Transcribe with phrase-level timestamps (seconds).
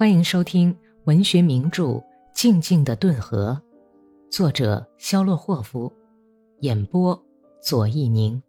[0.00, 0.74] 欢迎收听
[1.04, 1.82] 文学名著
[2.32, 3.60] 《静静的顿河》，
[4.34, 5.92] 作者肖洛霍夫，
[6.60, 7.22] 演播
[7.62, 8.42] 左一宁。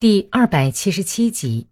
[0.00, 1.68] 第二百七十七集，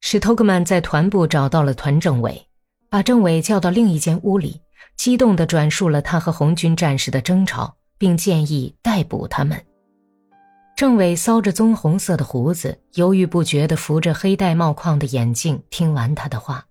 [0.00, 2.48] 史托克曼在团部找到了团政委，
[2.90, 4.60] 把政委叫到另一间屋里，
[4.96, 9.64] 激动地转述了他和红军战士的争吵，并建议逮捕他们。
[10.76, 15.62] 政委搔着棕红色的胡子，犹豫不决地扶着黑戴帽框的眼镜。
[15.70, 16.66] 听完他的话，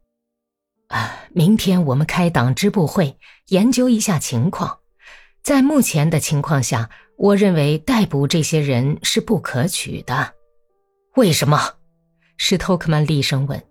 [0.90, 4.78] 啊，明天我们开党支部会，研究一下情况。
[5.42, 10.34] 在目前的情况下，我认为逮捕这些人是不可取的。
[11.16, 11.60] 为什么？
[12.38, 13.64] 史托克曼厉声问。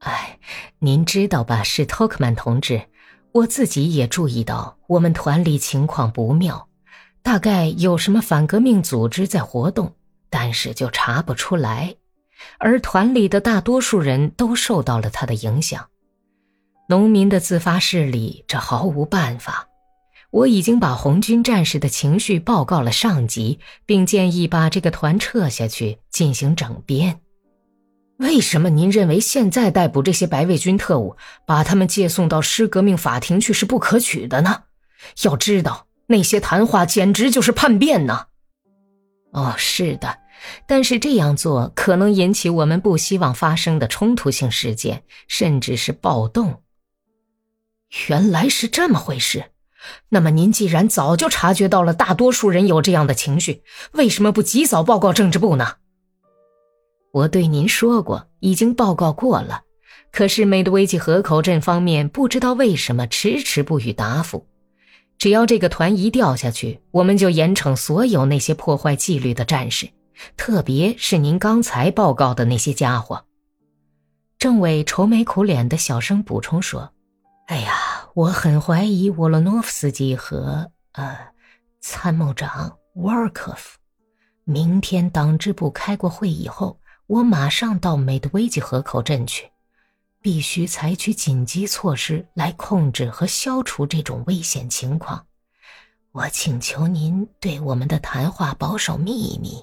[0.00, 0.40] 哎，
[0.80, 2.82] 您知道吧，史托克曼同志，
[3.30, 6.68] 我自己也注意到我们团里情况不妙。
[7.26, 9.96] 大概有什么反革命组织在活动，
[10.30, 11.96] 但是就查不出来，
[12.60, 15.88] 而团里的大多数人都受到了他的影响。
[16.88, 19.66] 农民的自发势力，这毫无办法。
[20.30, 27.18] 我已经把红军战士的情绪报告了上级，并建议把这个团撤下去进行整编。
[28.18, 34.62] 为什么您认为现在逮捕这些白卫军特务，把他们借送到师革命法庭去是不可取的呢？
[35.24, 35.85] 要知道。
[36.06, 38.26] 那些谈话简直就是叛变呢！
[39.32, 40.18] 哦，是的，
[40.66, 46.62] 但是这样做可能引起我们不希望发生的冲突性事件，甚至是暴动。
[48.08, 49.44] 原来是这么回事。
[50.08, 53.62] 那么，您既然早就察觉到了大多数人有这样的情绪，
[53.92, 55.74] 为什么不及早报告政治部呢？
[57.12, 59.62] 我对您说过，已经报告过了。
[60.10, 64.46] 可是，梅德韦奇河口镇方面不知道为什么迟迟不予答复。
[65.18, 69.88] 只要这个团一掉下去，我们就严惩所有那些破坏纪律的战士，
[70.36, 73.24] 特别是您刚才报告的那些家伙。
[74.38, 76.92] 政委愁眉苦脸的小声补充说
[77.48, 77.72] ：“哎呀，
[78.14, 81.16] 我很怀疑沃洛诺夫斯基和呃
[81.80, 83.78] 参谋长沃尔科夫。
[84.44, 89.50] 明天党支部开过会以后，我马上到美德维基河口镇去。”
[90.26, 95.24] 必须采取紧急措施来控制和消除这种危险情况。
[96.10, 99.62] 我请求您对我们的谈话保守秘密。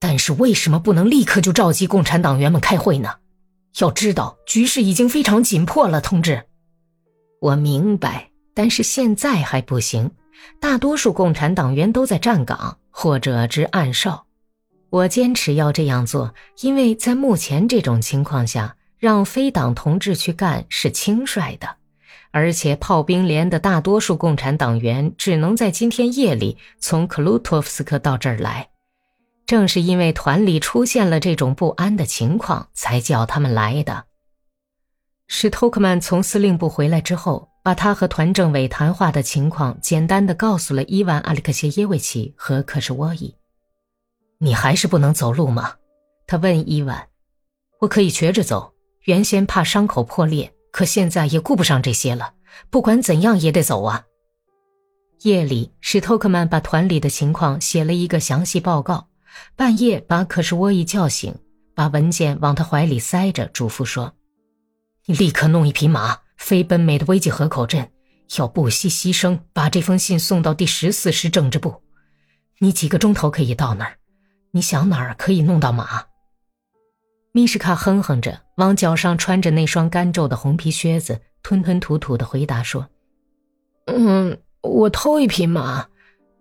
[0.00, 3.14] 但是为什么不能立刻就召集共产党员们开会呢？
[3.78, 6.42] 要知道局势已经非常紧迫了，同志。
[7.40, 10.10] 我明白，但是现在还不行。
[10.60, 14.26] 大多数共产党员都在站岗或者值暗哨。
[14.90, 18.74] 我坚持要这样做，因为在目前这种情况下。
[19.04, 21.76] 让非党同志去干是轻率的，
[22.30, 28.70] 而且炮兵连的大多数共产党员只能在今天夜里从克鲁托夫斯克到这儿来。
[29.44, 34.06] 正是因为团里出现了这种不安的情况，才叫他们来的。
[35.26, 43.34] 史托克曼从司令部回来之后，把他和团政委谈话的情况简单的告诉了伊万·阿里克谢耶维奇和克什沃伊。
[44.38, 45.74] 你还是不能走路吗？
[46.26, 47.06] 他问伊万。
[47.80, 48.72] 我可以瘸着走。
[49.04, 52.34] 原先怕伤口破裂，可现在也顾不上这些了。
[52.70, 54.04] 不管怎样也得走啊！
[55.22, 59.08] 夜里，史托克曼把团里的情况写了一个详细报告。
[59.56, 61.34] 半夜把可是沃伊叫醒，
[61.74, 64.14] 把文件往他怀里塞着，嘱咐说
[65.06, 67.90] ：“你立刻弄一匹马，飞奔美的危机河口镇，
[68.38, 71.82] 要不惜牺牲把这封信送到第十四师政治部。
[72.60, 73.96] 你几个钟头可以到那儿？
[74.52, 76.04] 你想哪儿可以弄到马？”
[77.36, 82.86] 米什卡哼哼着，往脚上穿着那双干皱的红皮靴子，吞吞吐吐的回答说
[83.90, 85.84] ：“嗯，我偷一匹马，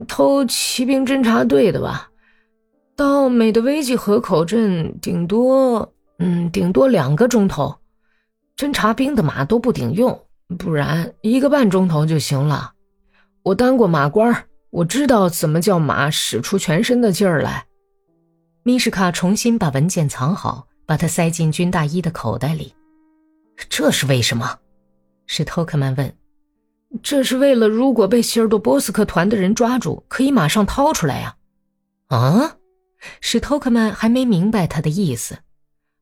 [0.08, 2.12] 偷骑兵侦察队的吧。
[2.96, 5.92] 到美德维基河口镇，顶多……
[6.20, 7.76] 嗯，顶多两个钟头。
[8.56, 10.28] 侦察兵的马都不顶用，
[10.60, 12.74] 不然一个半钟头就行了。
[13.42, 17.66] 我当过马官，我知道怎么叫马使出全身的劲儿来。”
[18.62, 20.68] 米什卡重新把文件藏好。
[20.86, 22.74] 把它塞进军大衣的口袋里，
[23.70, 24.60] 这是为什么？
[25.26, 26.14] 史托克曼问。
[27.02, 31.36] 这是为了，如果被希尔多波斯克团的人抓住，可以马上掏出来呀。
[32.08, 32.58] 啊？
[33.20, 35.40] 史托克曼还没明白他的意思。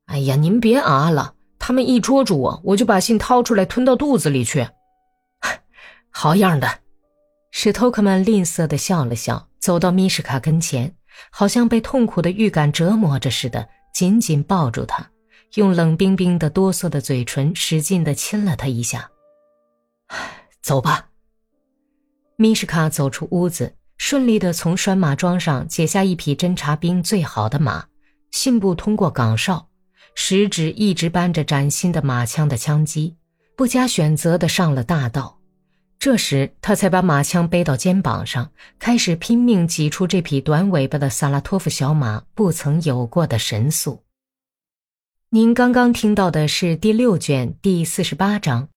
[0.05, 4.67] 哎呀，您别啊了，他们一捉住我，我就把信掏出来吞到肚子里去。
[6.11, 6.67] 好样的！
[7.51, 10.93] 史托克曼吝啬的笑了笑，走到米什卡跟前，
[11.29, 13.69] 好像被痛苦的预感折磨着似的。
[13.93, 15.09] 紧紧抱住他，
[15.55, 19.09] 用冷冰冰的、哆嗦的嘴唇使劲地亲了他一下。
[20.61, 21.09] 走吧。
[22.37, 27.85] 米什卡走出屋子，顺利地从拴马桩上解下一匹侦察兵最好的马，
[28.31, 29.67] 信步通过岗哨，
[30.15, 33.17] 食指一直扳着崭新的马枪的枪机，
[33.55, 35.40] 不加选择的上了大道。
[36.01, 38.49] 这时，他才把马枪背到肩膀上，
[38.79, 44.01] 开始拼命挤出这匹短尾巴的萨拉托夫小马不曾有过的神速。
[45.29, 48.69] 您刚刚听到的是第六卷第四十八章。